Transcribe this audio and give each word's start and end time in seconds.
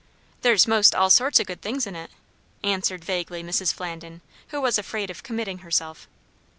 "There's 0.41 0.65
most 0.65 0.95
all 0.95 1.11
sorts 1.11 1.39
o' 1.39 1.43
good 1.43 1.61
things 1.61 1.85
in 1.85 1.95
it," 1.95 2.09
answered 2.63 3.05
vaguely 3.05 3.43
Mrs. 3.43 3.71
Flandin, 3.71 4.21
who 4.47 4.59
was 4.59 4.79
afraid 4.79 5.11
of 5.11 5.21
committing 5.21 5.59
herself. 5.59 6.07